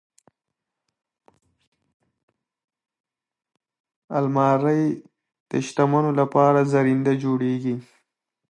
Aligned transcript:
الماري 4.17 4.85
د 5.49 5.51
شتمنو 5.65 6.11
لپاره 6.19 6.59
زرینده 6.73 7.13
جوړیږي 7.23 7.75